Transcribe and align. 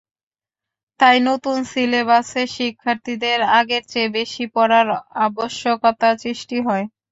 তাই 0.99 1.17
নতুন 1.27 1.57
সিলেবাসে 1.71 2.43
শিক্ষার্থীদের 2.55 3.39
আগের 3.59 3.83
চেয়ে 3.91 4.09
বেশি 4.17 4.43
পড়ার 4.55 4.87
আবশ্যকতা 5.25 6.09
সৃষ্টি 6.23 6.57
হয়। 6.67 6.85